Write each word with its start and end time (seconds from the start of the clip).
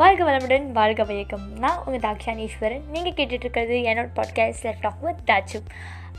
வாழ்க 0.00 0.22
வளமுடன் 0.26 0.66
வாழ்க 0.76 1.02
வயக்கம். 1.08 1.42
நான் 1.62 1.80
உங்கள் 1.84 2.02
தாக்ஷானீஸ்வரன். 2.04 2.84
நீங்கள் 2.92 3.14
கேட்டுட்ருக்கிறது 3.16 3.74
என்னோட 3.90 4.08
podcast 4.18 4.64
let 4.66 4.80
talk 4.84 5.02
with 5.06 5.20
Thachu 5.30 5.58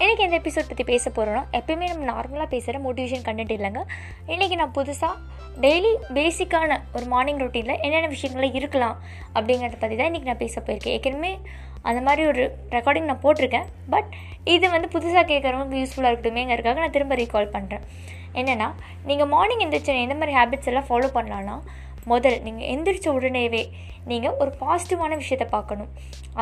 இன்றைக்கி 0.02 0.24
எந்த 0.26 0.38
எபிசோட் 0.40 0.68
பற்றி 0.72 0.84
பேச 0.90 1.12
போகிறோன்னா 1.16 1.42
எப்பயுமே 1.60 1.88
நம்ம 1.92 2.06
நார்மலாக 2.12 2.48
பேசுகிற 2.54 2.82
மோட்டிவேஷன் 2.86 3.26
கண்டென்ட் 3.28 3.54
இல்லைங்க. 3.56 3.82
இன்றைக்கி 4.28 4.56
நான் 4.62 4.76
புதுசாக 4.78 5.16
டெய்லி 5.66 5.94
பேசிக்கான 6.20 6.80
ஒரு 6.94 7.06
மார்னிங் 7.14 7.42
ரொட்டீனில் 7.44 7.82
என்னென்ன 7.86 8.12
விஷயங்கள்லாம் 8.16 8.58
இருக்கலாம் 8.62 8.96
அப்படிங்கிறத 9.36 9.80
பற்றி 9.80 9.96
தான் 9.96 10.10
இன்றைக்கி 10.12 10.32
நான் 10.32 10.44
பேச 10.46 10.62
போயிருக்கேன். 10.62 10.96
ஏற்கனவே 10.98 11.34
அந்த 11.82 12.00
மாதிரி 12.08 12.28
ஒரு 12.34 12.44
ரெக்கார்டிங் 12.78 13.12
நான் 13.12 13.24
போட்டிருக்கேன். 13.26 13.68
பட் 13.90 14.10
இது 14.56 14.66
வந்து 14.78 14.90
புதுசாக 14.96 15.26
கேட்குறவங்களுக்கு 15.34 15.84
யூஸ்ஃபுல்லாக 15.84 16.12
இருக்கட்டுமேங்கிறதுக்காக 16.14 16.84
நான் 16.86 16.98
திரும்ப 16.98 17.16
ரீகால் 17.16 17.54
பண்ணுறேன் 17.58 17.86
என்னென்னா 18.40 18.68
நீங்கள் 19.10 19.32
மார்னிங் 19.36 19.64
எந்திரிச்சு 19.64 20.02
எந்த 20.08 20.18
மாதிரி 20.20 20.38
ஹேபிட்ஸ் 20.40 20.70
எல்லாம் 20.72 20.90
ஃபாலோ 20.90 21.10
பண்ணலான்னா 21.16 21.56
முதல் 22.12 22.38
நீங்கள் 22.46 22.70
எந்திரிச்ச 22.74 23.08
உடனேவே 23.18 23.64
நீங்கள் 24.12 24.38
ஒரு 24.42 24.52
பாசிட்டிவான 24.62 25.16
விஷயத்தை 25.22 25.48
பார்க்கணும். 25.58 25.90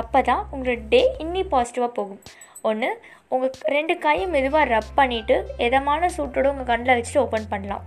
அப்போ 0.01 0.19
தான் 0.29 0.43
உங்களோட 0.53 0.77
டே 0.93 1.01
இன்னி 1.23 1.41
பாசிட்டிவாக 1.53 1.91
போகும். 1.97 2.21
ஒன்று 2.69 2.89
உங்கள் 3.33 3.51
ரெண்டு 3.75 3.93
கையும் 4.05 4.33
மெதுவாக 4.35 4.69
ரப் 4.75 4.93
பண்ணிவிட்டு 4.99 5.35
எதமான 5.65 6.09
சூட்டோட 6.15 6.47
உங்கள் 6.53 6.69
கண்ணில் 6.69 6.95
வச்சுட்டு 6.97 7.23
ஓப்பன் 7.25 7.51
பண்ணலாம். 7.53 7.83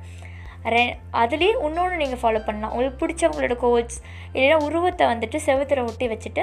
ரெ 0.74 0.82
அதுலேயே 1.20 1.52
இன்னொன்று 1.66 1.96
நீங்கள் 2.02 2.20
ஃபாலோ 2.22 2.40
பண்ணலாம். 2.48 2.72
உங்களுக்கு 2.74 3.00
பிடிச்சவங்களோட 3.02 3.54
கோட்ஸ் 3.62 3.98
இல்லைன்னா 4.34 4.58
உருவத்தை 4.66 5.04
வந்துட்டு 5.12 5.38
செவுத்துல 5.46 5.84
ஒட்டி 5.88 6.06
வச்சுட்டு 6.12 6.42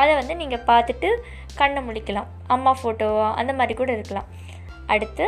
அதை 0.00 0.12
வந்து 0.20 0.34
நீங்கள் 0.42 0.64
பார்த்துட்டு 0.70 1.10
கண்ணை 1.60 1.82
முழிக்கலாம். 1.88 2.30
அம்மா 2.54 2.72
ஃபோட்டோவா 2.80 3.28
அந்த 3.40 3.52
மாதிரி 3.58 3.76
கூட 3.80 3.92
இருக்கலாம். 3.98 4.30
அடுத்து 4.94 5.26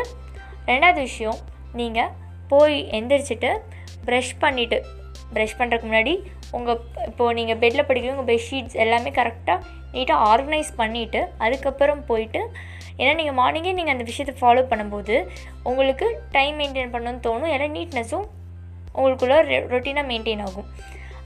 ரெண்டாவது 0.71 1.01
விஷயம் 1.09 1.39
நீங்கள் 1.81 2.11
போய் 2.53 2.79
எந்திரிச்சிட்டு 2.99 3.51
ப்ரஷ் 4.07 4.35
பண்ணிவிட்டு 4.43 4.79
ப்ரஷ் 5.35 5.57
பண்ணுறதுக்கு 5.59 5.89
முன்னாடி 5.91 6.15
உங்கள் 6.57 6.81
இப்போது 7.09 7.37
நீங்கள் 7.39 7.59
பெட்டில் 7.63 7.87
படிக்கிறீங்க 7.89 8.17
உங்கள் 8.17 8.31
பெட்ஷீட்ஸ் 8.33 8.77
எல்லாமே 8.85 9.11
கரெக்டாக 9.19 9.59
நீட்டாக 9.95 10.27
ஆர்கனைஸ் 10.33 10.71
பண்ணிவிட்டு 10.81 11.21
அதுக்கப்புறம் 11.45 12.03
போயிட்டு 12.11 12.41
ஏன்னா 13.01 13.13
நீங்கள் 13.21 13.37
மார்னிங்கே 13.41 13.73
நீங்கள் 13.77 13.95
அந்த 13.95 14.05
விஷயத்தை 14.11 14.35
ஃபாலோ 14.41 14.63
பண்ணும்போது 14.71 15.15
உங்களுக்கு 15.71 16.07
டைம் 16.37 16.57
மெயின்டைன் 16.61 16.93
பண்ணணும்னு 16.95 17.23
தோணும். 17.27 17.53
ஏன்னா 17.55 17.69
நீட்னஸும் 17.77 18.27
உங்களுக்குள்ள 18.95 19.37
ரொட்டீனாக 19.73 20.07
மெயின்டைன் 20.11 20.43
ஆகும். 20.47 20.69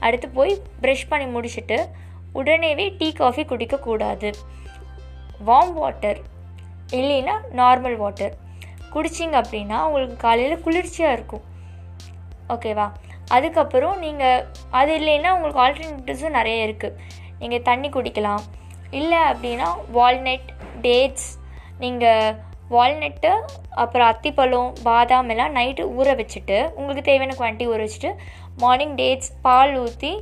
அடுத்து 0.05 0.27
போய் 0.37 0.53
ப்ரஷ் 0.83 1.09
பண்ணி 1.11 1.27
முடிச்சுட்டு 1.35 1.77
உடனேவே 2.39 2.85
டீ 2.99 3.07
காஃபி 3.19 3.43
குடிக்கக்கூடாது 3.51 4.29
வார்ம் 5.47 5.75
வாட்டர் 5.81 6.19
இல்லைன்னா 6.99 7.35
நார்மல் 7.59 7.97
வாட்டர் 8.03 8.33
குடிச்சிங்க 8.93 9.35
அப்படின்னா 9.43 9.77
உங்களுக்கு 9.87 10.17
காலையில் 10.25 10.63
குளிர்ச்சியாக 10.65 11.15
இருக்கும். 11.17 11.43
ஓகேவா 12.55 12.87
அதுக்கப்புறம் 13.35 13.97
நீங்கள் 14.05 14.43
அது 14.79 14.91
இல்லைன்னா 14.99 15.29
உங்களுக்கு 15.35 15.63
ஆல்டர்னேட்டிவ்ஸும் 15.65 16.37
நிறைய 16.39 16.67
இருக்குது 16.67 16.97
நீங்கள் 17.41 17.65
தண்ணி 17.69 17.89
குடிக்கலாம். 17.95 18.43
இல்லை 18.99 19.21
அப்படின்னா 19.31 19.69
வால்நட் 19.97 20.49
டேட்ஸ் 20.85 21.29
நீங்கள் 21.83 22.35
வால்நட்டு 22.75 23.31
அப்புறம் 23.81 24.09
அத்திப்பழம் 24.11 24.69
பாதாம் 24.87 25.29
எல்லாம் 25.33 25.55
நைட்டு 25.57 25.83
ஊற 25.97 26.07
வச்சுட்டு 26.21 26.57
உங்களுக்கு 26.77 27.03
தேவையான 27.09 27.35
குவான்டிட்டி 27.39 27.67
ஊற 27.73 27.81
வச்சுட்டு 27.85 28.11
மார்னிங் 28.63 28.95
டேட்ஸ் 29.01 29.31
பால் 29.45 29.75
ஊற்றி 29.83 30.13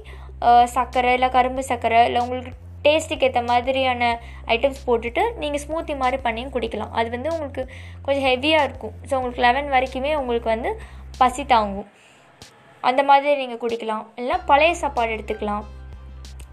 சர்க்கரை 0.76 1.12
இல்லை 1.18 1.30
கரும்பு 1.36 1.64
சர்க்கரை 1.70 2.00
இல்லை 2.08 2.22
உங்களுக்கு 2.26 2.52
டேஸ்ட்டுக்கு 2.86 3.28
ஏற்ற 3.28 3.42
மாதிரியான 3.50 4.08
ஐட்டம்ஸ் 4.56 4.82
போட்டுட்டு 4.88 5.24
நீங்கள் 5.42 5.62
ஸ்மூத்தி 5.66 5.94
மாதிரி 6.02 6.18
பண்ணியும் 6.26 6.54
குடிக்கலாம். 6.56 6.92
அது 7.00 7.08
வந்து 7.16 7.30
உங்களுக்கு 7.36 7.64
கொஞ்சம் 8.06 8.26
ஹெவியாக 8.30 8.66
இருக்கும். 8.68 8.96
ஸோ 9.08 9.14
உங்களுக்கு 9.20 9.44
லெவன் 9.46 9.70
வரைக்குமே 9.76 10.12
உங்களுக்கு 10.22 10.50
வந்து 10.56 10.72
பசி 11.22 11.44
தாங்கும். 11.54 11.88
அந்த 12.90 13.02
மாதிரி 13.10 13.40
நீங்கள் 13.42 13.62
குடிக்கலாம். 13.64 14.06
இல்லைன்னா 14.18 14.40
பழைய 14.52 14.74
சாப்பாடு 14.84 15.12
எடுத்துக்கலாம். 15.16 15.64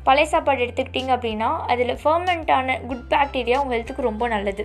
பழைய 0.09 0.27
சாப்பாடு 0.33 0.61
எடுத்துக்கிட்டிங்க 0.67 1.13
அப்படின்னா 1.17 1.49
அதில் 1.73 1.95
ஃபர்மெண்ட்டான 2.03 2.77
குட் 2.91 3.07
பாக்டீரியா 3.15 3.57
உங்கள் 3.63 3.77
ஹெல்த்துக்கு 3.77 4.09
ரொம்ப 4.11 4.25
நல்லது. 4.35 4.65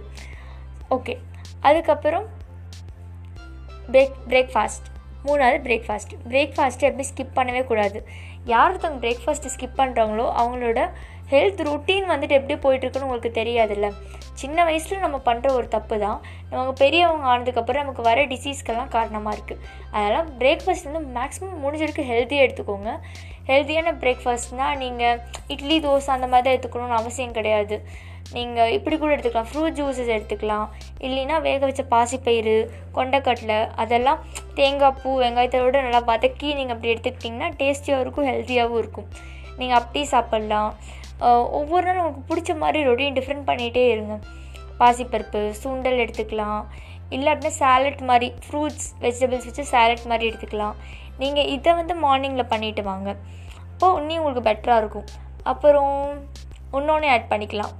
ஓகே 0.97 1.15
அதுக்கப்புறம் 1.69 2.27
பிரேக் 3.93 4.15
பிரேக்ஃபாஸ்ட் 4.31 4.87
மூணாவது 5.27 5.59
பிரேக்ஃபாஸ்ட் 5.67 6.13
பிரேக்ஃபாஸ்ட்டு 6.31 6.87
எப்படி 6.89 7.05
ஸ்கிப் 7.11 7.35
பண்ணவே 7.37 7.61
கூடாது. 7.71 7.99
யார் 8.53 8.71
ஒருத்தவங்க 8.71 9.01
பிரேக்ஃபாஸ்ட்டு 9.05 9.51
ஸ்கிப் 9.55 9.79
பண்ணுறாங்களோ 9.81 10.25
அவங்களோட 10.41 10.79
ஹெல்த் 11.33 11.61
ருட்டீன் 11.67 12.07
வந்துட்டு 12.11 12.35
எப்படி 12.37 12.55
போயிட்டுருக்குன்னு 12.63 13.07
உங்களுக்கு 13.07 13.31
தெரியாதுல்ல. 13.37 13.87
சின்ன 14.41 14.57
வயசில் 14.67 15.03
நம்ம 15.05 15.17
பண்ணுற 15.27 15.47
ஒரு 15.59 15.67
தப்பு 15.75 15.95
தான். 16.03 16.17
நமக்கு 16.51 16.73
பெரியவங்க 16.81 17.25
ஆனதுக்கப்புறம் 17.33 17.83
நமக்கு 17.83 18.03
வர 18.09 18.25
டிசீஸ்க்கெல்லாம் 18.33 18.91
காரணமாக 18.95 19.35
இருக்குது 19.37 19.61
அதனால் 19.93 20.27
பிரேக்ஃபாஸ்ட் 20.41 20.89
வந்து 20.89 21.03
மேக்ஸிமம் 21.17 21.63
முடிஞ்சிருக்கு 21.65 22.05
ஹெல்த்தியாக 22.11 22.45
எடுத்துக்கோங்க. 22.47 22.91
ஹெல்த்தியான 23.49 23.93
பிரேக்ஃபாஸ்ட்னால் 24.03 24.77
நீங்கள் 24.83 25.19
இட்லி 25.55 25.77
தோசை 25.85 26.11
அந்த 26.17 26.27
மாதிரி 26.33 26.45
தான் 26.45 26.55
எடுத்துக்கணும்னு 26.55 26.99
அவசியம் 27.01 27.35
கிடையாது. 27.37 27.77
நீங்கள் 28.33 28.73
இப்படி 28.75 28.95
கூட 29.01 29.11
எடுத்துக்கலாம். 29.15 29.49
ஃப்ரூட் 29.49 29.77
ஜூஸஸ் 29.79 30.11
எடுத்துக்கலாம். 30.15 30.67
இல்லைன்னா 31.05 31.35
வேக 31.47 31.61
வச்ச 31.69 31.83
பாசிப்பயிறு 31.93 32.55
கொண்டக்கடலை 32.97 33.59
அதெல்லாம் 33.83 34.19
தேங்காய் 34.57 34.97
பூ 35.01 35.11
வெங்காயத்தோடு 35.23 35.83
நல்லா 35.85 36.01
வதக்கி 36.11 36.49
நீங்கள் 36.59 36.75
அப்படி 36.75 36.91
எடுத்துக்கிட்டிங்கன்னா 36.93 37.49
டேஸ்டியாகவும் 37.59 38.03
இருக்கும் 38.05 38.27
ஹெல்த்தியாகவும் 38.29 38.81
இருக்கும். 38.83 39.07
நீங்கள் 39.59 39.79
அப்படி 39.81 40.03
சாப்பிட்லாம். 40.13 40.71
ஒவ்வொரு 41.59 41.85
நாளும் 41.87 42.03
உங்களுக்கு 42.05 42.29
பிடிச்ச 42.31 42.57
மாதிரி 42.63 42.79
ரொட்டீன் 42.89 43.17
டிஃப்ரெண்ட் 43.19 43.47
பண்ணிகிட்டே 43.49 43.85
இருங்க. 43.93 44.15
பாசிப்பருப்பு 44.81 45.41
சுண்டல் 45.61 46.01
எடுத்துக்கலாம். 46.05 46.63
இல்லை 47.15 47.29
அப்படின்னா 47.33 47.55
சேலட் 47.61 48.01
மாதிரி 48.09 48.27
ஃப்ரூட்ஸ் 48.45 48.87
வெஜிடபிள்ஸ் 49.05 49.47
வச்சு 49.49 49.65
சேலட் 49.73 50.05
மாதிரி 50.11 50.29
எடுத்துக்கலாம். 50.31 50.75
நீங்கள் 51.21 51.49
இதை 51.55 51.73
வந்து 51.79 51.95
மார்னிங்கில் 52.05 52.51
பண்ணிட்டு 52.53 52.83
வாங்க. 52.91 53.09
அப்போது 53.71 53.97
இன்னும் 54.01 54.19
உங்களுக்கு 54.19 54.47
பெட்டராக 54.49 54.81
இருக்கும். 54.83 55.07
அப்புறம் 55.51 55.95
இன்னொன்று 56.77 57.07
ஆட் 57.15 57.31
பண்ணிக்கலாம். 57.33 57.73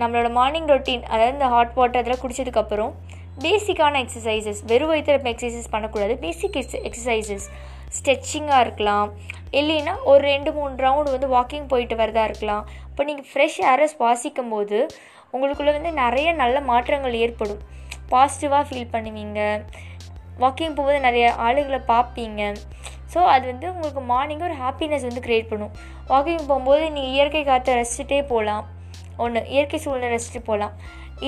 நம்மளோட 0.00 0.28
மார்னிங் 0.38 0.70
ரொட்டீன் 0.72 1.04
அதாவது 1.12 1.34
இந்த 1.36 1.48
ஹாட் 1.54 1.74
வாட்டர் 1.78 2.00
அதெல்லாம் 2.00 2.22
குடித்ததுக்கப்புறம் 2.24 2.92
பேசிக்கான 3.44 4.00
எக்ஸசைசஸ் 4.04 4.60
வெறும் 4.70 4.90
வயிற்றில் 4.92 5.30
எக்ஸசைசஸ் 5.32 5.70
பண்ணக்கூடாது. 5.74 6.14
பேசிக் 6.24 6.56
எக்ஸ் 6.60 6.80
எக்ஸசைசஸ் 6.88 7.46
ஸ்ட்ரெச்சிங்காக 7.96 8.64
இருக்கலாம். 8.64 9.08
இல்லைன்னா 9.60 9.94
ஒரு 10.10 10.22
ரெண்டு 10.32 10.50
மூணு 10.56 10.74
ரவுண்டு 10.84 11.14
வந்து 11.14 11.28
வாக்கிங் 11.36 11.66
போயிட்டு 11.72 11.96
வரதா 12.00 12.22
இருக்கலாம். 12.28 12.64
இப்போ 12.90 13.02
நீங்கள் 13.08 13.28
ஃப்ரெஷ் 13.30 13.58
ஏரை 13.70 13.86
சுவாசிக்கும் 13.94 14.52
போது 14.54 14.78
உங்களுக்குள்ளே 15.34 15.72
வந்து 15.78 15.92
நிறைய 16.02 16.28
நல்ல 16.42 16.56
மாற்றங்கள் 16.70 17.16
ஏற்படும். 17.24 17.60
பாசிட்டிவாக 18.12 18.64
ஃபீல் 18.68 18.92
பண்ணுவீங்க. 18.94 19.40
வாக்கிங் 20.42 20.76
போகும்போது 20.76 21.00
நிறைய 21.08 21.26
ஆளுகளை 21.46 21.80
பார்ப்பீங்க. 21.92 22.42
ஸோ 23.12 23.20
அது 23.34 23.44
வந்து 23.52 23.66
உங்களுக்கு 23.72 24.02
மார்னிங் 24.12 24.44
ஒரு 24.48 24.54
ஹாப்பினஸ் 24.62 25.08
வந்து 25.08 25.24
க்ரியேட் 25.26 25.50
பண்ணும். 25.52 25.74
வாக்கிங் 26.12 26.46
போகும்போது 26.50 26.84
நீங்கள் 26.94 27.14
இயற்கை 27.16 27.42
காற்றை 27.50 27.74
ரசிச்சுட்டே 27.80 28.20
போகலாம். 28.32 28.64
ஒன்று 29.24 29.40
இயற்கை 29.54 29.78
சூழ்நிலை 29.84 30.10
ரசிச்சுட்டு 30.14 30.48
போகலாம் 30.50 30.76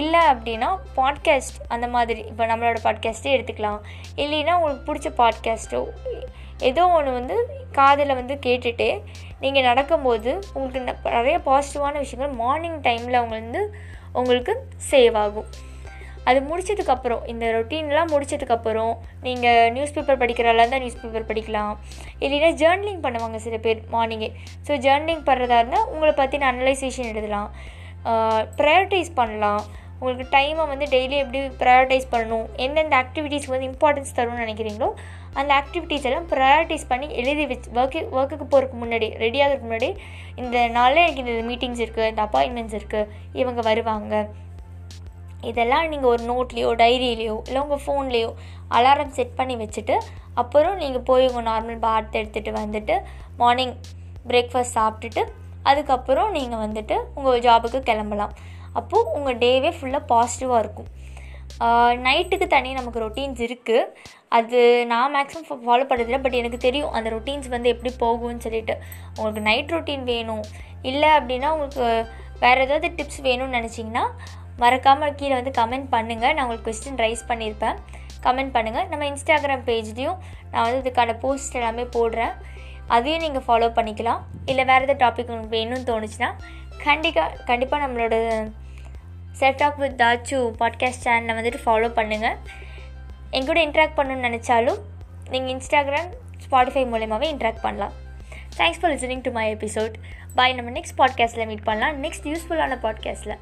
இல்லை 0.00 0.21
அப்படின்னா 0.31 0.69
பாட்காஸ்ட் 0.97 1.59
அந்த 1.75 1.87
மாதிரி 1.94 2.21
இப்போ 2.31 2.44
நம்மளோட 2.50 2.78
பாட்காஸ்ட்டே 2.87 3.34
எடுத்துக்கலாம். 3.37 3.81
இல்லைன்னா 4.22 4.55
உங்களுக்கு 4.59 4.87
பிடிச்ச 4.88 5.10
பாட்காஸ்ட்டோ 5.21 5.82
ஏதோ 6.69 6.82
ஒன்று 6.97 7.12
வந்து 7.19 7.37
காதில் 7.78 8.19
வந்து 8.19 8.34
கேட்டுட்டு 8.47 8.88
நீங்கள் 9.43 9.66
நடக்கும்போது 9.69 10.31
உங்களுக்கு 10.55 10.81
நிறைய 11.19 11.37
பாசிட்டிவான 11.49 12.00
விஷயங்கள் 12.05 12.34
மார்னிங் 12.43 12.81
டைமில் 12.87 13.21
அவங்க 13.21 13.37
வந்து 13.41 13.62
உங்களுக்கு 14.21 14.53
சேவ் 14.91 15.16
ஆகும். 15.22 15.49
அது 16.28 16.38
முடிச்சதுக்கப்புறம் 16.50 17.25
இந்த 17.32 17.44
ரொட்டீன்லாம் 17.55 18.12
முடிச்சதுக்கப்புறம் 18.12 18.93
நீங்கள் 19.26 19.71
நியூஸ் 19.76 19.94
பேப்பர் 19.97 20.21
படிக்கிறதா 20.22 20.61
இருந்தால் 20.61 20.82
நியூஸ் 20.84 21.00
பேப்பர் 21.00 21.28
படிக்கலாம். 21.31 21.72
இல்லைன்னா 22.25 22.50
ஜேர்னலிங் 22.62 23.03
பண்ணுவாங்க 23.06 23.41
சில 23.47 23.56
பேர் 23.66 23.81
மார்னிங்கே 23.94 24.31
ஸோ 24.66 24.72
ஜேர்னலிங் 24.87 25.25
பண்ணுறதா 25.31 25.59
இருந்தால் 25.62 25.88
உங்களை 25.94 26.12
பற்றின 26.21 26.49
அனலைசேஷன் 26.53 27.11
எழுதலாம். 27.12 27.50
ப்ரையாரிட்டைஸ் 28.59 29.10
பண்ணலாம். 29.20 29.65
உங்களுக்கு 29.98 30.25
டைமை 30.37 30.65
வந்து 30.70 30.87
டெய்லி 30.94 31.16
எப்படி 31.25 31.41
ப்ரையாரிட்டைஸ் 31.60 32.06
பண்ணணும்? 32.15 32.47
எந்தெந்த 32.65 32.94
ஆக்டிவிட்டீஸ்க்கு 33.03 33.54
வந்து 33.54 33.69
இம்பார்ட்டன்ஸ் 33.72 34.16
தரும்னு 34.16 34.44
நினைக்கிறீங்களோ 34.44 34.88
அந்த 35.41 35.50
ஆக்டிவிட்டீஸ் 35.60 36.06
எல்லாம் 36.08 36.26
ப்ரையாரிட்டைஸ் 36.32 36.84
பண்ணி 36.90 37.06
எழுதி 37.20 37.44
வச்சு 37.52 37.69
ஒர்க்கு 37.79 38.00
ஒர்க்குக்கு 38.17 38.46
போகிறதுக்கு 38.52 38.81
முன்னாடி 38.82 39.08
ரெடி 39.23 39.38
ஆகிறதுக்கு 39.44 39.69
முன்னாடி 39.69 39.90
இந்த 40.43 40.56
நாளில் 40.76 41.02
எனக்கு 41.05 41.23
இந்த 41.25 41.34
மீட்டிங்ஸ் 41.50 41.82
இருக்குது 41.84 42.11
இந்த 42.12 42.23
அப்பாயின்மெண்ட்ஸ் 42.26 42.76
இருக்குது 42.79 43.08
இவங்க 43.43 43.61
வருவாங்க. 43.69 44.14
இதெல்லாம் 45.50 45.88
நீங்கள் 45.93 46.11
ஒரு 46.12 46.23
நோட்லேயோ 46.32 46.69
டைரியிலையோ 46.82 47.37
இல்லை 47.49 47.62
உங்கள் 47.64 47.82
ஃபோன்லேயோ 47.87 48.31
அலாரம் 48.76 49.17
செட் 49.19 49.34
பண்ணி 49.40 49.56
வச்சுட்டு 49.62 49.96
அப்புறம் 50.43 50.79
நீங்கள் 50.82 51.06
போய் 51.08 51.29
உங்கள் 51.31 51.49
நார்மல் 51.50 51.82
பாத் 51.87 52.17
எடுத்துகிட்டு 52.20 52.52
வந்துட்டு 52.61 52.94
மார்னிங் 53.43 53.75
பிரேக்ஃபாஸ்ட் 54.31 54.76
சாப்பிட்டுட்டு 54.79 55.25
அதுக்கப்புறம் 55.70 56.31
நீங்கள் 56.38 56.62
வந்துட்டு 56.64 56.96
உங்கள் 57.19 57.43
ஜாபுக்கு 57.46 57.81
கிளம்பலாம். 57.90 58.34
அப்போது 58.81 59.11
உங்கள் 59.19 59.40
டேவே 59.44 59.70
ஃபுல்லாக 59.78 60.05
பாசிட்டிவாக 60.12 60.62
இருக்கும். 60.64 60.90
நைட்டுக்கு 62.06 62.46
தனி 62.55 62.70
நமக்கு 62.78 63.02
ரொட்டீன்ஸ் 63.05 63.43
இருக்குது 63.46 63.82
அது 64.37 64.61
நான் 64.93 65.12
மேக்ஸிமம் 65.16 65.64
ஃபாலோ 65.66 65.84
பண்ணுறதில்ல 65.90 66.19
பட் 66.22 66.38
எனக்கு 66.40 66.58
தெரியும் 66.66 66.94
அந்த 66.99 67.08
ரொட்டீன்ஸ் 67.16 67.49
வந்து 67.55 67.69
எப்படி 67.75 67.90
போகும்னு 68.05 68.44
சொல்லிட்டு. 68.46 68.75
உங்களுக்கு 69.16 69.43
நைட் 69.50 69.75
ரொட்டீன் 69.76 70.06
வேணும். 70.12 70.44
இல்லை 70.90 71.11
அப்படின்னா 71.19 71.50
உங்களுக்கு 71.56 71.84
வேறு 72.43 72.64
ஏதாவது 72.67 72.88
டிப்ஸ் 72.96 73.20
வேணும்னு 73.26 73.56
நினச்சிங்கன்னா 73.58 74.05
மறக்காமல் 74.62 75.14
கீழே 75.20 75.34
வந்து 75.38 75.52
கமெண்ட் 75.60 75.88
பண்ணுங்கள் 75.94 76.34
நான் 76.34 76.44
உங்களுக்கு 76.46 76.69
கொஸ்டின் 76.69 77.00
ரைஸ் 77.05 77.22
பண்ணியிருப்பேன் 77.31 77.78
கமெண்ட் 78.26 78.52
பண்ணுங்கள் 78.56 78.88
நம்ம 78.90 79.06
இன்ஸ்டாகிராம் 79.12 79.64
பேஜ்லேயும் 79.70 80.19
நான் 80.50 80.64
வந்து 80.67 80.82
இதுக்கான 80.82 81.14
போஸ்ட் 81.25 81.56
எல்லாமே 81.60 81.84
போடுறேன். 81.96 82.34
அதையும் 82.86 83.22
நீங்கள் 83.22 83.42
ஃபாலோ 83.46 83.69
பண்ணிக்கலாம். 83.78 84.20
இல்லை 84.46 84.64
வேறு 84.64 84.86
எதாவது 84.86 85.00
டாபிக் 85.04 85.31
உங்களுக்கு 85.31 85.56
வேணும்னு 85.58 85.88
தோணுச்சுன்னா 85.90 86.31
கண்டிப்பாக 86.84 87.42
கண்டிப்பாக 87.44 87.86
நம்மளோட 87.86 88.16
செட் 89.32 89.54
டாக் 89.54 89.76
வித் 89.76 90.00
தாச்சு 90.00 90.38
பாட்காஸ்ட் 90.60 91.04
சேனலை 91.04 91.34
வந்துட்டு 91.38 91.60
ஃபாலோ 91.64 91.88
பண்ணுங்கள் 91.98 92.36
எங்கூட 93.31 93.58
இன்ட்ராக்ட் 93.66 93.96
பண்ணணும்னு 93.96 94.28
நினச்சாலும் 94.28 94.81
நீங்கள் 95.31 95.52
இன்ஸ்டாகிராம் 95.54 96.10
ஸ்பாட்டிஃபை 96.44 96.84
மூலயமாவே 96.92 97.28
இன்ட்ராக்ட் 97.34 97.62
பண்ணலாம். 97.62 97.92
Thanks 98.56 98.81
for 98.81 98.92
listening 98.92 99.20
to 99.20 99.31
my 99.31 99.56
episode 99.56 99.94
bye 100.34 100.52
நம்ம 100.52 100.70
நெக்ஸ்ட் 100.70 100.98
பாட்காஸ்ட்டில் 100.98 101.46
மீட் 101.46 101.62
பண்ணலாம். 101.62 102.02
நெக்ஸ்ட் 102.02 102.28
யூஸ்ஃபுல்லான 102.32 102.78
பாட்காஸ்ட்டில் 102.82 103.38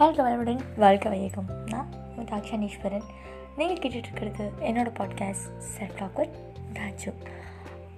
வாழ்க்கை 0.00 0.24
வளமுடன் 0.26 0.60
வாழ்க்கை 0.76 1.08
வையகம். 1.10 1.48
நான் 1.66 1.88
உங்கள் 2.16 2.28
தாக்ஷானீஸ்வரன். 2.30 3.08
நீங்கள் 3.56 3.80
கேட்டுட்ருக்கிறது 3.82 4.44
என்னோடய 4.68 4.92
பாட்காஸ்ட் 4.98 5.58
செட் 5.58 5.96
டாக்கர் 5.98 6.30
ராஜு. 6.74 7.10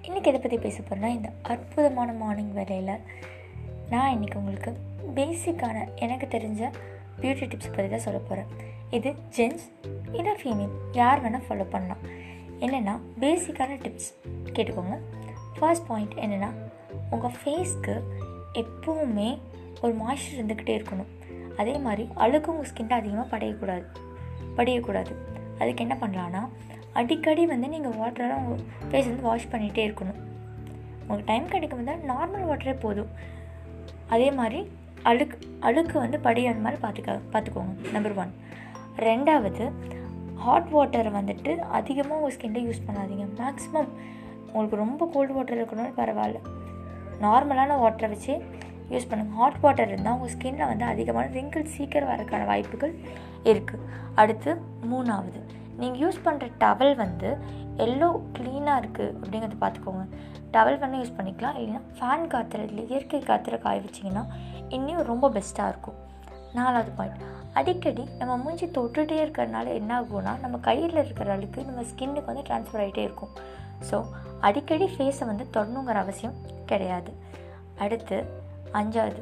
இன்றைக்கி 0.07 0.29
எதை 0.31 0.39
பற்றி 0.39 0.57
பேச 0.57 0.81
போகிறேன்னா 0.81 1.07
இந்த 1.07 1.29
அற்புதமான 1.41 2.11
மார்னிங் 2.13 2.51
வேலையில் 2.53 2.99
நான் 3.89 4.11
இன்றைக்கி 4.15 4.35
உங்களுக்கு 4.35 4.73
பேசிக்கான 5.15 5.85
எனக்கு 5.95 6.27
தெரிஞ்ச 6.35 6.71
பியூட்டி 7.21 7.49
டிப்ஸ் 7.53 7.71
பற்றி 7.77 7.87
தான் 7.89 8.05
சொல்ல 8.07 8.19
போகிறேன் 8.19 8.51
இது 8.89 9.15
ஜென்ஸ் 9.37 9.65
இல்லை 10.11 10.35
ஃபீமேல் 10.43 10.75
யார் 10.91 11.23
வேணால் 11.23 11.47
ஃபாலோ 11.47 11.69
பண்ணலாம். 11.69 12.03
என்னென்னா 12.59 12.97
பேசிக்கான 13.19 13.79
டிப்ஸ் 13.87 14.11
கேட்டுக்கோங்க. 14.53 14.99
ஃபர்ஸ்ட் 15.59 15.87
பாயிண்ட் 15.87 16.13
என்னென்னா 16.13 16.51
உங்கள் 17.11 17.37
ஃபேஸ்க்கு 17.41 17.97
எப்போவுமே 18.53 19.39
ஒரு 19.81 19.95
மாய்ஸ்சர் 19.95 20.37
இருந்துக்கிட்டே 20.37 20.81
இருக்கணும். 20.81 21.11
அதே 21.57 21.75
மாதிரி 21.85 22.03
அழுக்கு 22.23 22.51
உங்கள் 22.53 22.69
ஸ்கின்ட்ட 22.69 22.99
அதிகமாக 23.01 23.27
படையக்கூடாது. 23.33 23.85
படியக்கூடாது. 24.57 25.13
அதுக்கு 25.59 25.83
என்ன 25.85 25.95
பண்ணலான்னா 26.01 26.41
அடிக்கடி 26.99 27.43
வந்து 27.51 27.67
நீங்கள் 27.73 27.97
வாட்டரால் 28.01 28.39
உங்கள் 28.41 28.63
ஃபேஸ் 28.89 29.09
வந்து 29.09 29.27
வாஷ் 29.29 29.51
பண்ணிகிட்டே 29.51 29.83
இருக்கணும். 29.87 30.19
உங்களுக்கு 31.01 31.29
டைம் 31.31 31.51
கிடைக்கும் 31.53 31.79
போது 31.79 31.93
நார்மல் 32.11 32.47
வாட்டரே 32.49 32.75
போதும். 32.85 33.11
அதே 34.15 34.31
மாதிரி 34.39 34.59
அழுக்கு 35.11 35.37
அழுக்கு 35.67 35.95
வந்து 35.99 36.17
படியான 36.27 36.61
மாதிரி 36.65 36.81
பார்த்துக்க 36.83 37.19
பார்த்துக்கோங்க 37.33 37.91
நம்பர் 37.95 38.17
ஒன் 38.23 38.33
ரெண்டாவது 39.07 39.65
ஹாட் 40.43 40.69
வாட்டரை 40.75 41.11
வந்துட்டு 41.19 41.51
அதிகமாக 41.77 42.19
உங்கள் 42.19 42.35
ஸ்கின்ல 42.35 42.61
யூஸ் 42.67 42.85
பண்ணாதீங்க. 42.87 43.25
மேக்ஸிமம் 43.39 43.89
உங்களுக்கு 44.45 44.81
ரொம்ப 44.83 45.05
கோல்டு 45.13 45.33
வாட்டர் 45.33 45.59
இருக்கணும்னு 45.59 45.93
பரவாயில்ல. 45.99 46.39
நார்மலான 47.25 47.77
வாட்டரை 47.83 48.09
வச்சு 48.13 48.33
யூஸ் 48.91 49.07
பண்ணுங்கள் 49.09 49.37
ஹாட் 49.39 49.59
வாட்டர் 49.63 49.91
இருந்தால் 49.93 50.15
உங்கள் 50.17 50.31
ஸ்கின்னில் 50.35 50.69
வந்து 50.71 50.85
அதிகமான 50.91 51.25
ரிங்கிள் 51.37 51.65
சீக்கிரம் 51.75 52.11
வரக்கான 52.13 52.45
வாய்ப்புகள் 52.51 52.93
இருக்குது 53.51 53.83
அடுத்து 54.21 54.51
மூணாவது. 54.91 55.39
நீங்கள் 55.81 56.01
யூஸ் 56.03 56.23
பண்ணுற 56.25 56.47
டவல் 56.63 56.95
வந்து 57.03 57.29
எல்லோ 57.85 58.09
க்ளீனாக 58.37 58.81
இருக்குது 58.81 59.13
அப்படிங்கிறத 59.19 59.55
பார்த்துக்கோங்க 59.63 60.03
டவல் 60.55 60.81
பண்ணி 60.81 60.97
யூஸ் 61.01 61.15
பண்ணிக்கலாம். 61.19 61.55
இல்லைன்னா 61.59 61.83
ஃபேன் 61.99 62.25
காற்றுல 62.33 62.65
இல்லை 62.69 62.83
இயற்கை 62.91 63.21
காற்றுல 63.29 63.57
காய 63.65 63.79
வச்சிங்கன்னா 63.85 64.23
இன்னும் 64.77 65.07
ரொம்ப 65.11 65.29
பெஸ்ட்டாக 65.37 65.71
இருக்கும். 65.73 65.97
நாலாவது 66.57 66.91
பாயிண்ட் 66.97 67.23
அடிக்கடி 67.59 68.03
நம்ம 68.19 68.33
மூஞ்சி 68.43 68.65
தொட்டுகிட்டே 68.75 69.17
இருக்கிறதுனால 69.23 69.73
என்ன 69.79 69.91
ஆகும்னா 70.01 70.33
நம்ம 70.43 70.55
கையில் 70.67 71.01
இருக்கிற 71.03 71.31
அளவுக்கு 71.35 71.65
நம்ம 71.69 71.81
ஸ்கின்னுக்கு 71.89 72.31
வந்து 72.31 72.45
ட்ரான்ஸ்ஃபர் 72.49 72.81
ஆகிட்டே 72.83 73.03
இருக்கும். 73.07 73.33
ஸோ 73.89 73.97
அடிக்கடி 74.47 74.85
ஃபேஸை 74.93 75.25
வந்து 75.31 75.45
தொடணுங்கிற 75.55 75.99
அவசியம் 76.05 76.37
கிடையாது. 76.71 77.11
அடுத்து 77.83 78.17
அஞ்சாவது 78.79 79.21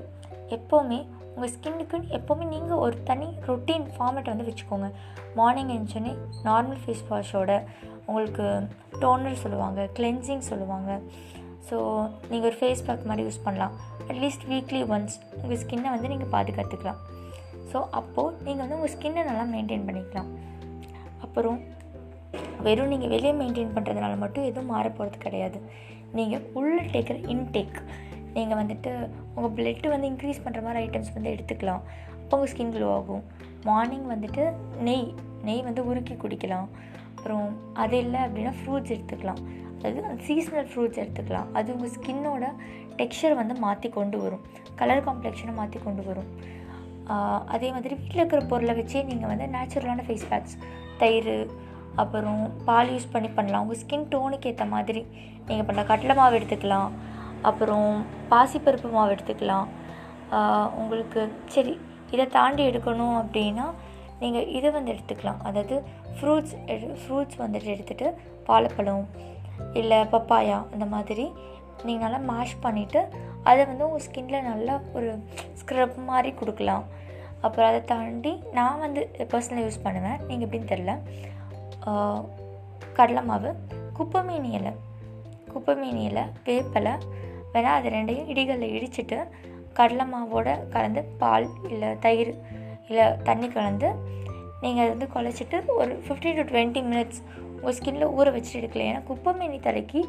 எப்போவுமே 0.58 1.00
உங்கள் 1.34 1.52
ஸ்கின்னுக்குன்னு 1.56 2.10
எப்போவுமே 2.18 2.46
நீங்கள் 2.54 2.82
ஒரு 2.86 2.96
தனி 3.10 3.28
ரொட்டீன் 3.50 3.86
ஃபார்மேட் 3.96 4.32
வந்து 4.32 4.48
வச்சுக்கோங்க. 4.48 4.88
மார்னிங் 5.40 5.72
எழுந்தோடனே 5.76 6.14
நார்மல் 6.48 6.82
ஃபேஸ் 6.84 7.04
வாஷோட 7.12 7.52
உங்களுக்கு 8.08 8.46
டோனர் 9.02 9.42
சொல்லுவாங்க 9.44 9.82
கிளென்சிங் 9.98 10.44
சொல்லுவாங்க. 10.50 10.92
ஸோ 11.70 11.78
நீங்கள் 12.30 12.48
ஒரு 12.50 12.58
ஃபேஸ் 12.60 12.86
பேக் 12.88 13.08
மாதிரி 13.10 13.26
யூஸ் 13.28 13.44
பண்ணலாம். 13.46 13.74
அட்லீஸ்ட் 14.10 14.46
வீக்லி 14.52 14.82
ஒன்ஸ் 14.94 15.16
உங்கள் 15.42 15.62
ஸ்கின்னை 15.64 15.90
வந்து 15.96 16.12
நீங்கள் 16.14 16.32
பாதுகாத்துக்கலாம். 16.36 17.00
ஸோ 17.72 17.80
அப்போது 18.00 18.36
நீங்கள் 18.46 18.64
வந்து 18.64 18.78
உங்கள் 18.80 18.94
ஸ்கின்னை 18.96 19.24
நல்லா 19.30 19.46
மெயின்டைன் 19.54 19.88
பண்ணிக்கலாம். 19.90 20.32
அப்புறம் 21.26 21.60
வெறும் 22.66 22.92
நீங்கள் 22.94 23.12
வெளியே 23.16 23.34
மெயின்டைன் 23.42 23.74
பண்ணுறதுனால 23.76 24.16
மட்டும் 24.24 24.48
எதுவும் 24.50 24.72
மாற 24.74 24.86
போகிறது 24.98 25.18
கிடையாது. 25.26 25.60
நீங்கள் 26.18 26.46
உள்ளே 26.60 26.84
டேக்கிற 26.94 27.18
இன்டேக் 27.34 27.80
நீங்கள் 28.36 28.60
வந்துட்டு 28.62 28.92
உங்கள் 29.36 29.54
பிளட்டு 29.58 29.88
வந்து 29.94 30.10
இன்க்ரீஸ் 30.12 30.44
பண்ணுற 30.46 30.62
மாதிரி 30.68 30.82
ஐட்டம்ஸ் 30.86 31.14
வந்து 31.18 31.34
எடுத்துக்கலாம். 31.36 31.82
அப்போ 32.22 32.36
உங்கள் 32.38 32.52
ஸ்கின் 32.54 32.74
க்ளோ 32.76 32.90
ஆகும். 32.98 33.24
மார்னிங் 33.70 34.08
வந்துட்டு 34.14 34.44
நெய் 34.88 35.08
நெய் 35.48 35.66
வந்து 35.70 35.82
உருக்கி 35.90 36.16
குடிக்கலாம். 36.24 36.70
அப்புறம் 37.16 37.48
அது 37.84 37.96
இல்லை 38.04 38.20
அப்படின்னா 38.28 38.54
ஃப்ரூட்ஸ் 38.60 38.94
எடுத்துக்கலாம். 38.96 39.42
அதாவது 39.80 40.26
சீசனல் 40.28 40.70
ஃப்ரூட்ஸ் 40.72 41.02
எடுத்துக்கலாம். 41.04 41.50
அது 41.58 41.68
உங்கள் 41.76 41.94
ஸ்கின்னோட 41.98 42.46
டெக்ஸ்சர் 43.00 43.36
வந்து 43.42 43.56
மாற்றி 43.66 43.90
கொண்டு 43.98 44.18
வரும். 44.24 44.44
கலர் 44.80 45.06
காம்ப்ளெக்ஷனை 45.08 45.54
மாற்றி 45.60 45.80
கொண்டு 45.86 46.04
வரும். 46.10 46.30
அதே 47.56 47.70
மாதிரி 47.76 47.94
வீட்டில் 48.00 48.22
இருக்கிற 48.22 48.42
பொருளை 48.52 48.74
வச்சே 48.80 49.00
நீங்கள் 49.10 49.32
வந்து 49.32 49.46
நேச்சுரலான 49.56 50.04
ஃபேஸ் 50.08 50.28
பேக்ஸ் 50.32 50.58
தயிர் 51.02 51.34
அப்புறம் 52.02 52.42
பால் 52.68 52.92
யூஸ் 52.94 53.14
பண்ணி 53.14 53.30
பண்ணலாம். 53.38 53.64
உங்கள் 53.66 53.80
ஸ்கின் 53.82 54.10
டோனுக்கு 54.12 54.50
ஏற்ற 54.52 54.66
மாதிரி. 54.76 55.02
நீங்கள் 55.48 55.68
பண்ணலாம் 55.68 55.90
கடலை 55.92 56.14
மாவு 56.20 56.38
எடுத்துக்கலாம். 56.40 56.92
அப்புறம் 57.50 57.90
பாசிப்பருப்பு 58.32 58.90
மாவு 58.96 59.14
எடுத்துக்கலாம். 59.16 59.68
உங்களுக்கு 60.82 61.22
சரி 61.56 61.74
இதை 62.14 62.26
தாண்டி 62.38 62.64
எடுக்கணும் 62.70 63.16
அப்படின்னா 63.22 63.66
நீங்கள் 64.22 64.50
இதை 64.58 64.70
வந்து 64.76 64.92
எடுத்துக்கலாம். 64.94 65.40
அதாவது 65.50 65.76
ஃப்ரூட்ஸ் 66.16 66.56
எடு 66.74 66.88
ஃப்ரூட்ஸ் 67.02 67.40
வந்துட்டு 67.44 67.72
எடுத்துகிட்டு 67.76 68.08
வாழைப்பழம் 68.48 69.06
இல்லை 69.80 70.00
பப்பாயா 70.14 70.60
அந்த 70.74 70.86
மாதிரி 70.94 71.26
நீங்கள் 71.88 72.06
நல்லா 72.06 72.20
மேஷ் 72.32 72.56
பண்ணிவிட்டு 72.66 73.02
அதை 73.50 73.62
வந்து 73.70 73.86
உங்கள் 73.88 74.06
ஸ்கின்ல 74.08 74.40
நல்லா 74.50 74.74
ஒரு 74.98 75.10
ஸ்க்ரப் 75.62 75.98
மாதிரி 76.10 76.32
கொடுக்கலாம். 76.40 76.86
அப்புறம் 77.46 77.70
அதை 77.70 77.80
தாண்டி 77.92 78.34
நான் 78.58 78.82
வந்து 78.86 79.02
பர்சனலாக 79.32 79.66
யூஸ் 79.66 79.84
பண்ணுவேன். 79.86 80.20
நீங்கள் 80.28 80.46
எப்படின்னு 80.48 80.72
தெரில 80.74 80.94
கடலை 82.98 83.24
மாவு 83.30 83.52
குப்பைமீனி 83.98 84.52
இலை 84.60 84.74
குப்பைமீனி 85.54 86.04
இலை 86.10 86.24
வேப்பலை 86.48 86.94
வேணால் 87.54 87.78
அது 87.80 87.90
ரெண்டையும் 87.98 88.30
இடிகளில் 88.34 88.74
இடிச்சிட்டு 88.78 89.20
கடலை 89.74 90.06
மாவோட 90.14 90.50
கலந்து 90.74 91.02
பால் 91.22 91.48
இல்லை 91.70 91.90
தயிர் 92.06 92.32
இல்லை 92.90 93.06
தண்ணி 93.28 93.48
கலந்து 93.48 93.90
நீங்கள் 94.64 94.84
அதை 94.84 94.90
வந்து 94.94 95.08
குழச்சிட்டு 95.14 95.58
ஒரு 95.82 95.94
ஃபிஃப்டீன் 96.06 96.38
டு 96.40 96.44
டுவெண்ட்டி 96.52 96.82
மினிட்ஸ் 96.90 97.22
உங்கள் 97.56 97.76
ஸ்கின்ல 97.78 98.06
ஊற 98.18 98.28
வச்சுட்டு 98.36 98.60
எடுக்கல. 98.60 98.86
ஏன்னா 98.90 99.02
குப்பைமீனி 99.10 99.60
தலைக்கு 99.68 100.02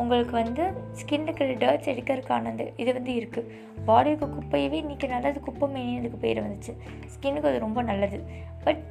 உங்களுக்கு 0.00 0.34
வந்து 0.42 0.64
ஸ்கின்னுக்கு 1.00 1.42
இருக்கிற 1.42 1.58
டர்ட்ஸ் 1.64 1.90
எடுக்கிறதுக்கான 1.92 2.50
அந்த 2.52 2.64
இது 2.82 2.90
வந்து 2.92 3.12
இருக்குது 3.20 3.50
பாடிக்கு 3.88 4.26
குப்பையவே 4.36 4.76
இன்றைக்கி 4.84 5.06
நல்லது 5.14 5.40
குப்பை 5.40 5.66
மேனியதுக்கு 5.74 6.18
பேர் 6.24 6.40
வந்துச்சு. 6.46 6.72
ஸ்கின்னுக்கு 7.14 7.50
அது 7.50 7.58
ரொம்ப 7.66 7.82
நல்லது. 7.90 8.18
பட் 8.64 8.82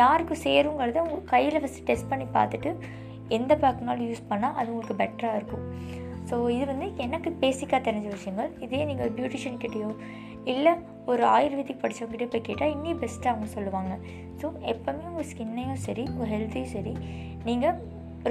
யாருக்கு 0.00 0.34
சேருங்கிறத 0.44 1.00
உங்கள் 1.06 1.26
கையில் 1.32 1.60
ஃபஸ்ட்டு 1.62 1.86
டெஸ்ட் 1.88 2.10
பண்ணி 2.10 2.26
பார்த்துட்டு 2.36 2.70
எந்த 3.28 3.52
பேக்னாலும் 3.62 4.08
யூஸ் 4.10 4.28
பண்ணால் 4.30 4.56
அது 4.60 4.70
உங்களுக்கு 4.72 5.00
பெட்டராக 5.02 5.38
இருக்கும். 5.40 5.66
ஸோ 6.32 6.36
இது 6.56 6.66
வந்து 6.70 6.86
எனக்கு 7.04 7.30
பேசிக்காக 7.40 7.80
தெரிஞ்ச 7.86 8.06
விஷயங்கள். 8.16 8.50
இதே 8.64 8.78
நீங்கள் 8.90 9.10
பியூட்டிஷியன் 9.16 9.58
கிட்டேயோ 9.64 9.88
இல்லை 10.52 10.72
ஒரு 11.10 11.22
ஆயுர்வேதிக் 11.32 11.82
படித்தவங்ககிட்ட 11.82 12.26
போய் 12.32 12.44
கேட்டால் 12.46 12.72
இன்னும் 12.74 13.00
பெஸ்ட்டாக 13.02 13.32
அவங்க 13.32 13.48
சொல்லுவாங்க. 13.56 13.92
ஸோ 14.40 14.46
எப்போவுமே 14.72 15.04
உங்கள் 15.10 15.26
ஸ்கின்னையும் 15.30 15.82
சரி 15.86 16.04
உங்கள் 16.12 16.30
ஹெல்த்தையும் 16.34 16.72
சரி 16.76 16.94
நீங்கள் 17.48 17.76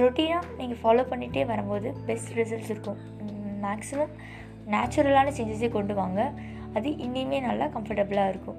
ரொட்டீனாக 0.02 0.50
நீங்கள் 0.60 0.80
ஃபாலோ 0.82 1.04
பண்ணிகிட்டே 1.12 1.44
வரும்போது 1.52 1.88
பெஸ்ட் 2.08 2.32
ரிசல்ட்ஸ் 2.38 2.72
இருக்கும். 2.74 2.98
மேக்ஸிமம் 3.66 4.12
நேச்சுரலான 4.74 5.34
சேஞ்சஸே 5.38 5.70
கொண்டு 5.76 5.96
வாங்க. 6.00 6.20
அது 6.78 6.90
இன்னுமே 7.06 7.40
நல்லா 7.48 7.68
கம்ஃபர்டபுளாக 7.76 8.32
இருக்கும். 8.34 8.58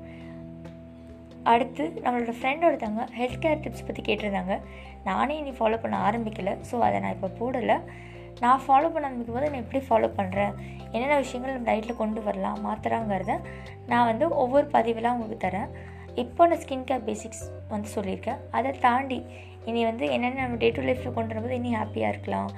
அடுத்து 1.53 1.83
நம்மளோட 2.03 2.33
ஃப்ரெண்ட் 2.39 2.65
ஒருத்தவங்க 2.69 3.05
ஹெல்த் 3.19 3.43
கேர் 3.45 3.63
டிப்ஸ் 3.63 3.87
பற்றி 3.89 4.01
கேட்டிருந்தாங்க. 4.09 4.55
நானே 5.09 5.35
இனி 5.41 5.53
ஃபாலோ 5.59 5.79
பண்ண 5.83 5.95
ஆரம்பிக்கலை. 6.07 6.55
ஸோ 6.71 6.75
அதை 6.87 6.97
நான் 7.05 7.15
இப்போ 7.17 7.31
போடலை. 7.41 7.77
நான் 8.41 8.61
ஃபாலோ 8.65 8.87
பண்ண 8.93 9.07
ஆரம்பிக்கும் 9.09 9.37
போது 9.37 9.49
நான் 9.51 9.63
எப்படி 9.63 9.81
ஃபாலோ 9.87 10.09
பண்ணுறேன் 10.19 10.53
என்னென்ன 10.93 11.17
விஷயங்கள் 11.23 11.53
நம்ம 11.55 11.67
டயட்டில் 11.69 11.99
கொண்டு 12.01 12.21
வரலாம் 12.27 12.59
மாத்திராங்கிறத 12.65 13.35
நான் 13.91 14.07
வந்து 14.11 14.25
ஒவ்வொரு 14.43 14.65
பதிவெலாம் 14.75 15.15
உங்களுக்கு 15.17 15.45
தரேன். 15.45 15.69
இப்போ 16.23 16.47
நான் 16.49 16.61
ஸ்கின் 16.63 16.87
கேர் 16.89 17.05
பேசிக்ஸ் 17.09 17.43
வந்து 17.73 17.89
சொல்லியிருக்கேன். 17.95 18.41
அதை 18.57 18.71
தாண்டி 18.85 19.19
இனி 19.69 19.81
வந்து 19.89 20.05
என்னென்ன 20.15 20.41
நம்ம 20.45 20.57
டே 20.63 20.69
டு 20.77 20.81
லைஃப்பில் 20.87 21.15
கொண்டு 21.17 21.31
வரும்போது 21.33 21.57
இனி 21.59 21.71
ஹாப்பியாக 21.79 22.11
இருக்கலாம்? 22.13 22.49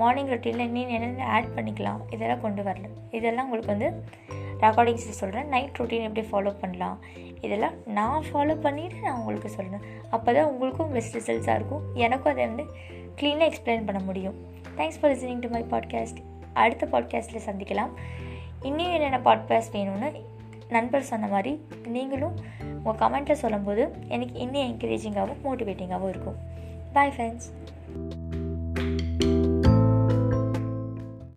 மார்னிங் 0.00 0.30
ரொட்டீனில் 0.32 0.66
இனி 0.70 0.82
என்னென்ன 0.96 1.28
ஆட் 1.36 1.54
பண்ணிக்கலாம்? 1.56 2.00
இதெல்லாம் 2.14 2.42
கொண்டு 2.44 2.62
வரல 2.68 2.88
இதெல்லாம் 3.18 3.46
உங்களுக்கு 3.48 3.74
வந்து 3.74 3.88
ரெக்கார்டிங்ஸில் 4.64 5.18
சொல்கிறேன் 5.22 5.48
நைட் 5.54 5.78
ரொட்டீன் 5.80 6.06
எப்படி 6.08 6.24
ஃபாலோ 6.30 6.52
பண்ணலாம்? 6.62 6.98
இதெல்லாம் 7.46 7.74
நான் 7.98 8.28
ஃபாலோ 8.28 8.54
பண்ணிவிட்டு 8.66 9.00
நான் 9.06 9.18
உங்களுக்கு 9.20 9.50
சொல்கிறேன் 9.56 9.84
அப்போ 10.14 10.30
தான் 10.36 10.48
உங்களுக்கும் 10.52 10.92
பெஸ்ட் 10.96 11.16
ரிசல்ட்ஸாக 11.18 11.58
இருக்கும். 11.58 11.84
எனக்கும் 12.06 12.32
அதை 12.32 12.42
வந்து 12.50 12.66
க்ளீனாக 13.20 13.50
எக்ஸ்பிளைன் 13.50 13.86
பண்ண 13.88 14.00
முடியும். 14.08 14.36
Thanks 14.78 14.98
for 15.00 15.16
listening 15.16 15.38
to 15.38 15.48
my 15.48 15.62
podcast 15.62 16.20
அடுத்த 16.52 16.88
பாட்காஸ்ட்டில் 16.92 17.46
சந்திக்கலாம். 17.46 17.90
இன்னும் 18.62 18.92
என்னென்ன 18.92 19.18
பாட்காஸ்ட் 19.18 19.72
வேணும்னு 19.72 20.22
நண்பர் 20.68 21.02
சொன்ன 21.02 21.26
மாதிரி 21.26 21.62
நீங்களும் 21.86 22.36
உங்கள் 22.84 23.08
கமெண்ட்டில் 23.08 23.42
சொல்லும்போது 23.42 23.94
எனக்கு 24.08 24.34
இன்னும் 24.34 24.62
என்கரேஜிங்காகவும் 24.62 25.40
மோட்டிவேட்டிங்காகவும் 25.44 26.08
இருக்கும். 26.08 26.36
Bye 26.92 27.12
friends 27.16 27.48